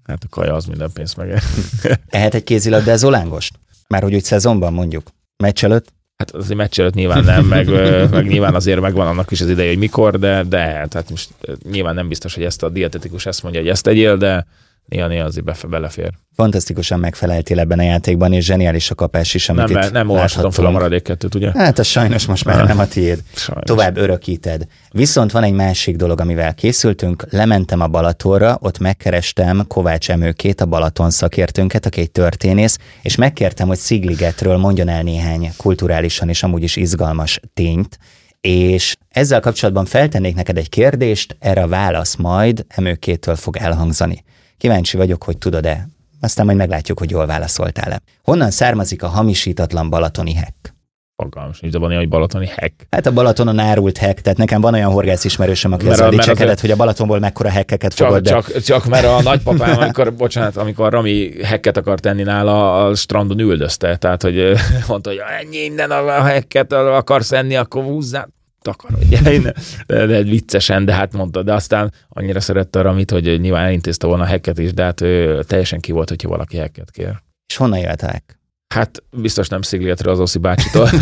[0.08, 1.42] hát a kaja az minden pénzt meg.
[2.10, 3.60] Ehet egy kézilabdázó lángost?
[3.88, 5.08] Már hogy úgy szezonban mondjuk.
[5.38, 5.94] Meccs előtt?
[6.18, 7.70] Hát azért meccs előtt nyilván nem, meg,
[8.12, 11.30] meg nyilván azért megvan annak is az ideje, hogy mikor, de, de tehát most
[11.72, 14.46] nyilván nem biztos, hogy ezt a dietetikus ezt mondja, hogy ezt tegyél, de
[14.94, 16.12] néha-néha azért befe, belefér.
[16.36, 20.52] Fantasztikusan megfeleltél ebben a játékban, és zseniális a kapás is, amit Nem, itt nem olvashatom
[20.52, 21.52] fel a maradék kettőt, ugye?
[21.54, 23.24] Hát az sajnos most már nem a tiéd.
[23.36, 23.64] Sajnos.
[23.64, 24.68] Tovább örökíted.
[24.92, 27.26] Viszont van egy másik dolog, amivel készültünk.
[27.30, 33.68] Lementem a Balatonra, ott megkerestem Kovács Emőkét, a Balaton szakértőnket, aki egy történész, és megkértem,
[33.68, 37.98] hogy Szigligetről mondjon el néhány kulturálisan és amúgy is izgalmas tényt,
[38.42, 44.24] és ezzel kapcsolatban feltennék neked egy kérdést, erre a válasz majd Emőkétől fog elhangzani.
[44.58, 45.88] Kíváncsi vagyok, hogy tudod-e.
[46.22, 48.02] Aztán majd meglátjuk, hogy jól válaszoltál-e.
[48.24, 50.74] Honnan származik a hamisítatlan balatoni hekk?
[51.16, 52.74] Fogalmas, nincs, de van hogy balatoni hack.
[52.92, 56.60] Hát a Balatonon árult hek, tehát nekem van olyan horgász ismerősöm, aki Mert mert dicsekedett,
[56.60, 60.58] hogy a Balatonból mekkora hekkeket Csak, fogod, de csak, csak, mert a nagypapám, amikor, bocsánat,
[60.58, 63.96] amikor Rami hekket akart tenni nála, a strandon üldözte.
[63.98, 64.54] Tehát, hogy
[64.88, 68.30] mondta, hogy ennyi innen a hekket akarsz enni, akkor húzzál
[68.64, 69.56] takarodj innen.
[69.88, 74.08] De, de viccesen, de hát mondta, de aztán annyira szerette a Ramit, hogy nyilván elintézte
[74.08, 77.22] volna a hekket is, de hát ő teljesen ki volt, hogyha valaki hekket kér.
[77.48, 78.40] és honnan jött a hek?
[78.74, 80.90] Hát biztos nem Szigligetről az Oszi bácsitól.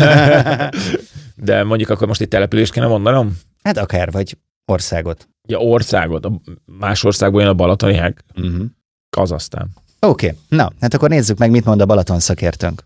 [1.36, 3.38] De mondjuk akkor most egy települést kéne mondanom?
[3.62, 5.28] Hát akár, vagy országot.
[5.48, 6.28] Ja, országot.
[6.64, 8.24] Más országból jön a balatoni heg.
[8.36, 8.64] Uh-huh.
[9.10, 9.70] Kazasztán.
[10.06, 10.38] Oké, okay.
[10.48, 12.82] na, hát akkor nézzük meg, mit mond a Balaton szakértőnk.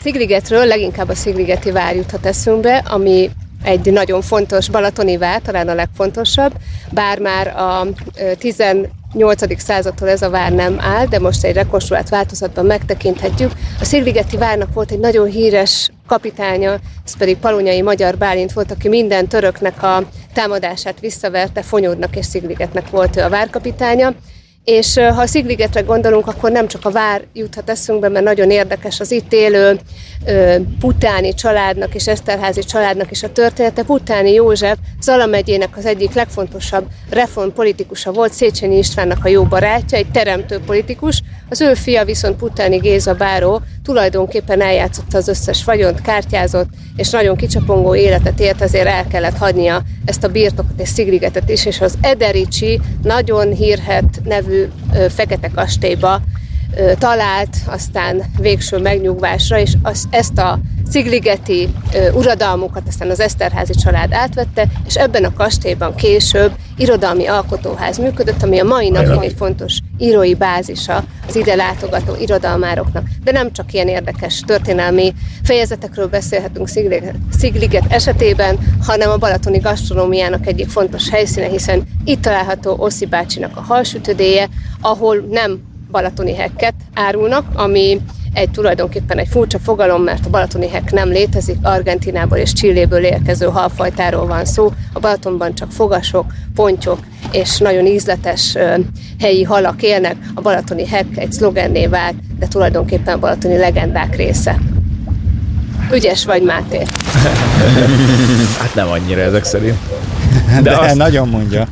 [0.00, 3.30] Szigligetről leginkább a Szigligeti vár juthat eszünkbe, ami
[3.62, 6.52] egy nagyon fontos balatoni vár, talán a legfontosabb,
[6.90, 7.86] bár már a
[8.38, 9.60] 18.
[9.60, 13.52] századtól ez a vár nem áll, de most egy rekonstruált változatban megtekinthetjük.
[13.80, 18.88] A Szigligeti várnak volt egy nagyon híres kapitánya, ez pedig Palonyai Magyar Bálint volt, aki
[18.88, 24.14] minden töröknek a támadását visszaverte, Fonyódnak és Szigligetnek volt ő a várkapitánya
[24.68, 29.00] és ha a Szigligetre gondolunk, akkor nem csak a vár juthat eszünkbe, mert nagyon érdekes
[29.00, 29.78] az itt élő
[30.80, 33.82] Putáni családnak és Eszterházi családnak is a története.
[33.82, 40.10] Putáni József Zala megyének az egyik legfontosabb reformpolitikusa volt, Széchenyi Istvánnak a jó barátja, egy
[40.10, 41.22] teremtő politikus.
[41.50, 47.36] Az ő fia viszont Putáni Géza Báró tulajdonképpen eljátszotta az összes vagyont, kártyázott, és nagyon
[47.36, 51.98] kicsapongó életet élt, ezért el kellett hagynia ezt a birtokot és Szigligetet is, és az
[52.00, 54.64] Edericsi nagyon hírhet nevű
[55.08, 56.20] fekete kastélyba
[56.98, 60.58] talált, aztán végső megnyugvásra, és az, ezt a
[60.90, 61.68] szigligeti
[62.14, 68.58] uradalmukat aztán az Eszterházi család átvette, és ebben a kastélyban később irodalmi alkotóház működött, ami
[68.58, 73.06] a mai napig egy fontos írói bázisa az ide látogató irodalmároknak.
[73.24, 80.46] De nem csak ilyen érdekes történelmi fejezetekről beszélhetünk Szigliget, Szigliget esetében, hanem a balatoni gasztronómiának
[80.46, 84.48] egyik fontos helyszíne, hiszen itt található Oszi bácsinak a halsütödéje,
[84.80, 88.00] ahol nem balatoni hekket árulnak, ami
[88.32, 93.46] egy tulajdonképpen egy furcsa fogalom, mert a balatoni hek nem létezik, Argentinából és Csilléből érkező
[93.46, 94.72] halfajtáról van szó.
[94.92, 96.98] A Balatonban csak fogasok, pontyok
[97.32, 98.56] és nagyon ízletes
[99.20, 100.16] helyi halak élnek.
[100.34, 104.58] A balatoni hek egy szlogenné vált, de tulajdonképpen a balatoni legendák része.
[105.92, 106.82] Ügyes vagy, Máté?
[108.60, 109.78] hát nem annyira ezek szerint.
[110.54, 110.94] De, De azt...
[110.94, 111.66] nagyon mondja.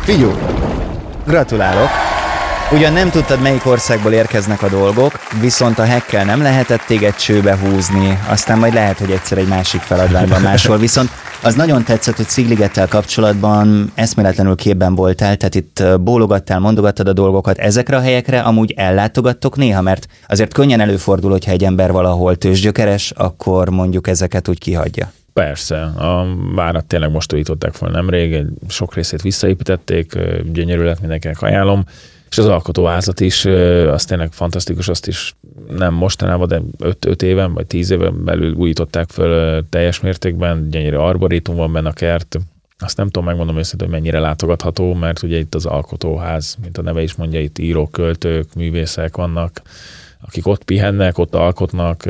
[0.00, 0.32] Figyú,
[1.26, 2.03] gratulálok!
[2.74, 7.58] Ugyan nem tudtad, melyik országból érkeznek a dolgok, viszont a hekkel nem lehetett téged csőbe
[7.58, 11.08] húzni, aztán majd lehet, hogy egyszer egy másik feladványban máshol, viszont
[11.42, 17.58] az nagyon tetszett, hogy Szigligettel kapcsolatban eszméletlenül képben voltál, tehát itt bólogattál, mondogattad a dolgokat.
[17.58, 23.10] Ezekre a helyekre amúgy ellátogattok néha, mert azért könnyen előfordul, hogyha egy ember valahol tőzsgyökeres,
[23.10, 25.12] akkor mondjuk ezeket úgy kihagyja.
[25.32, 30.18] Persze, a várat tényleg most újították fel nemrég, sok részét visszaépítették,
[30.52, 31.84] gyönyörű lett mindenkinek ajánlom
[32.34, 35.34] és az alkotóházat is, az tényleg fantasztikus, azt is
[35.68, 36.62] nem mostanában, de
[37.00, 41.92] 5 éven vagy 10 éven belül újították föl teljes mértékben, gyönyörű arboritum van benne a
[41.92, 42.38] kert,
[42.78, 46.82] azt nem tudom megmondom őszintén, hogy mennyire látogatható, mert ugye itt az alkotóház, mint a
[46.82, 49.62] neve is mondja, itt írók, költők, művészek vannak,
[50.20, 52.02] akik ott pihennek, ott alkotnak,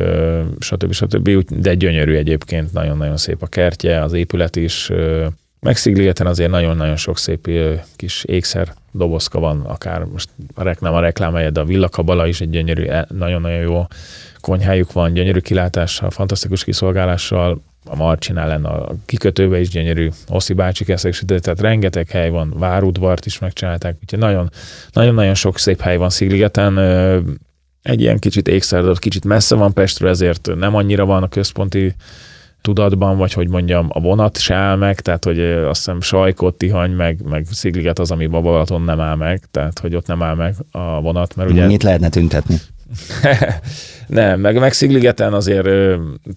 [0.58, 0.92] stb.
[0.92, 1.30] stb.
[1.48, 4.90] De gyönyörű egyébként, nagyon-nagyon szép a kertje, az épület is,
[5.60, 7.50] Megszigligeten azért nagyon-nagyon sok szép
[7.96, 12.50] kis ékszer dobozka van, akár most a reklám a reklám de a villakabala is egy
[12.50, 13.86] gyönyörű, e, nagyon-nagyon jó
[14.40, 20.84] konyhájuk van, gyönyörű kilátással, fantasztikus kiszolgálással, a Marcsinál lenne a kikötőbe is gyönyörű, Oszi bácsi
[20.84, 24.50] keszek, tehát rengeteg hely van, várudvart is megcsinálták, úgyhogy nagyon,
[24.92, 26.78] nagyon-nagyon sok szép hely van Szigligeten,
[27.82, 31.94] egy ilyen kicsit ékszerdott, kicsit messze van Pestről, ezért nem annyira van a központi
[32.64, 36.90] tudatban, vagy hogy mondjam, a vonat se áll meg, tehát hogy azt hiszem Sajkot, Tihany,
[36.90, 40.54] meg, meg Szigliget az, ami Balaton nem áll meg, tehát hogy ott nem áll meg
[40.70, 41.66] a vonat, mert ugye...
[41.66, 42.56] Mit lehetne tüntetni?
[44.06, 45.64] nem, meg, meg Szigligeten azért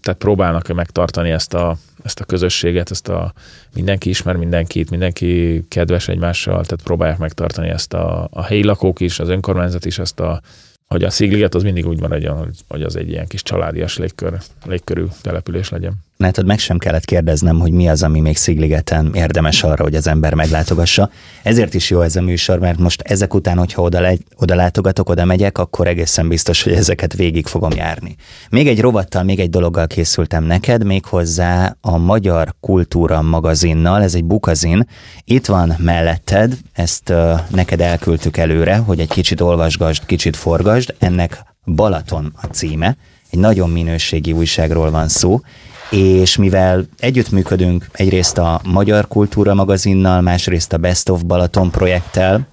[0.01, 3.33] tehát próbálnak megtartani ezt a, ezt a közösséget, ezt a
[3.73, 9.19] mindenki ismer mindenkit, mindenki kedves egymással, tehát próbálják megtartani ezt a, a helyi lakók is,
[9.19, 10.41] az önkormányzat is ezt a
[10.87, 15.05] hogy a Szigliget az mindig úgy maradjon, hogy az egy ilyen kis családias légkör, légkörű
[15.21, 15.93] település legyen.
[16.17, 20.07] Látod, meg sem kellett kérdeznem, hogy mi az, ami még Szigligeten érdemes arra, hogy az
[20.07, 21.09] ember meglátogassa.
[21.43, 25.09] Ezért is jó ez a műsor, mert most ezek után, hogyha oda, le, oda látogatok,
[25.09, 28.15] oda megyek, akkor egészen biztos, hogy ezeket végig fogom járni.
[28.49, 34.25] Még egy rovattal, még egy dologgal készültem neked, méghozzá a Magyar Kultúra magazinnal, ez egy
[34.25, 34.87] bukazin.
[35.23, 40.95] Itt van melletted, ezt uh, neked elküldtük előre, hogy egy kicsit olvasgasd, kicsit forgasd.
[40.99, 42.97] Ennek Balaton a címe,
[43.29, 45.41] egy nagyon minőségi újságról van szó,
[45.89, 52.47] és mivel együttműködünk egyrészt a Magyar Kultúra magazinnal, másrészt a Best of Balaton projekttel,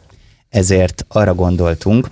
[0.48, 2.08] ezért arra gondoltunk,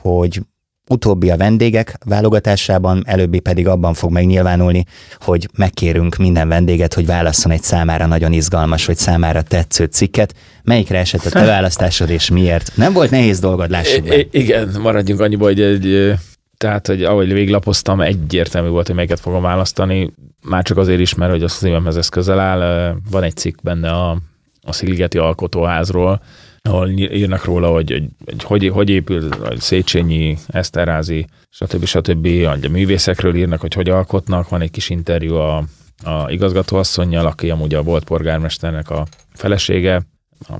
[0.00, 0.40] hogy
[0.88, 4.84] utóbbi a vendégek válogatásában, előbbi pedig abban fog megnyilvánulni,
[5.20, 10.34] hogy megkérünk minden vendéget, hogy válasszon egy számára nagyon izgalmas, vagy számára tetsző cikket.
[10.62, 12.72] Melyikre esett a te választásod, és miért?
[12.74, 14.16] Nem volt nehéz dolgod, lássuk be.
[14.30, 16.14] igen, maradjunk annyiba, hogy egy
[16.56, 20.14] tehát, hogy ahogy véglapoztam, egyértelmű volt, hogy melyiket fogom választani.
[20.42, 22.94] Már csak azért is, mert hogy a szívemhez ez közel áll.
[23.10, 24.18] Van egy cikk benne a,
[24.62, 26.22] a Szigligeti Alkotóházról,
[26.62, 31.84] ahol írnak róla, hogy hogy, hogy, hogy, hogy épül a Széchenyi, Eszterházi, stb.
[31.84, 32.26] stb.
[32.26, 34.48] A művészekről írnak, hogy hogy alkotnak.
[34.48, 35.64] Van egy kis interjú a,
[36.04, 40.02] a igazgatóasszonynal, aki amúgy a volt polgármesternek a felesége,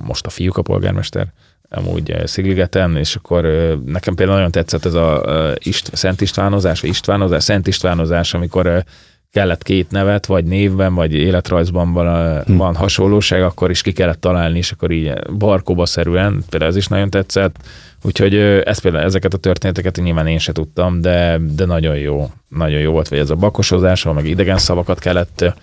[0.03, 1.33] most a fiúk a polgármester,
[1.69, 3.43] amúgy eh, Szigligeten, és akkor
[3.85, 5.23] nekem például nagyon tetszett ez a
[5.57, 8.83] Ist, Szent Istvánozás, vagy Istvánozás, Szent Istvánozás, amikor
[9.35, 12.55] kellett két nevet, vagy névben, vagy életrajzban van, hm.
[12.55, 16.87] van hasonlóság, akkor is ki kellett találni, és akkor így barkóba szerűen, például ez is
[16.87, 17.55] nagyon tetszett.
[18.03, 22.79] Úgyhogy ez például ezeket a történeteket nyilván én se tudtam, de, de nagyon jó, nagyon
[22.79, 25.53] jó volt, vagy ez a bakosozás, ahol meg idegen szavakat kellett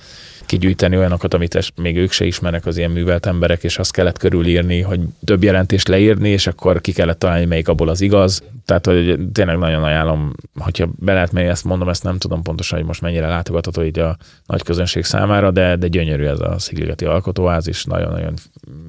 [0.53, 4.81] kigyűjteni olyanokat, amit még ők se ismernek az ilyen művelt emberek, és azt kellett körülírni,
[4.81, 8.43] hogy több jelentést leírni, és akkor ki kellett találni, melyik abból az igaz.
[8.65, 12.79] Tehát, hogy tényleg nagyon ajánlom, hogyha be lehet menni, ezt mondom, ezt nem tudom pontosan,
[12.79, 17.05] hogy most mennyire látogatható így a nagy közönség számára, de, de gyönyörű ez a Szigligeti
[17.05, 18.35] alkotóház, és nagyon-nagyon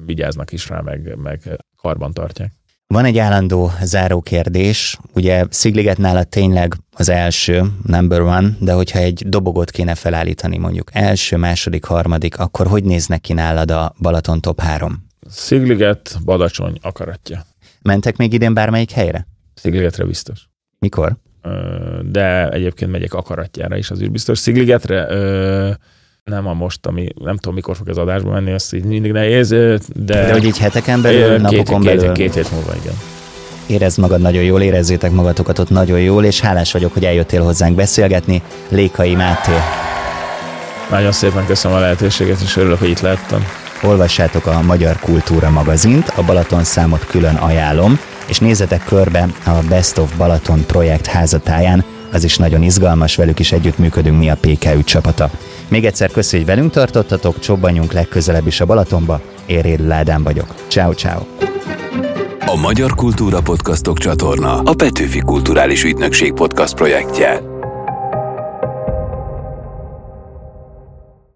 [0.06, 2.52] vigyáznak is rá, meg, meg karban tartják.
[2.86, 8.98] Van egy állandó záró kérdés, ugye Szigliget nála tényleg az első, number one, de hogyha
[8.98, 14.40] egy dobogot kéne felállítani mondjuk első, második, harmadik, akkor hogy néznek ki nálad a Balaton
[14.40, 15.06] top 3?
[15.28, 17.46] Szigliget, Badacsony, akaratja.
[17.82, 19.26] Mentek még idén bármelyik helyre?
[19.54, 20.48] Szigligetre biztos.
[20.78, 21.16] Mikor?
[22.02, 24.38] De egyébként megyek akaratjára is, azért biztos.
[24.38, 25.06] Szigligetre
[26.30, 29.48] nem a most, ami nem tudom, mikor fog az adásba menni, azt így mindig nehéz,
[29.48, 29.78] de...
[29.94, 32.12] De hogy így heteken belül, két, napokon két, belül.
[32.12, 32.94] Két, két hét múlva, igen.
[33.66, 37.76] Érezd magad nagyon jól, érezzétek magatokat ott nagyon jól, és hálás vagyok, hogy eljöttél hozzánk
[37.76, 38.42] beszélgetni.
[38.68, 39.52] Lékai Máté.
[40.90, 43.44] Nagyon szépen köszönöm a lehetőséget, és örülök, hogy itt lehettem.
[43.82, 49.98] Olvassátok a Magyar Kultúra magazint, a Balaton számot külön ajánlom, és nézzetek körbe a Best
[49.98, 51.84] of Balaton projekt házatáján,
[52.14, 55.30] az is nagyon izgalmas, velük is együttműködünk mi a PKÜ csapata.
[55.68, 59.20] Még egyszer köszönjük, hogy velünk tartottatok, csobbanjunk legközelebb is a Balatonba.
[59.46, 60.54] Éréd Ládán vagyok.
[60.68, 61.22] Ciao, ciao.
[62.46, 67.53] A Magyar Kultúra Podcastok csatorna a Petőfi Kulturális Ügynökség podcast projektje.